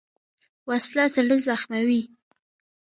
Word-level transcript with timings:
وسله 0.69 1.03
زړه 1.15 1.37
زخموي 1.45 2.01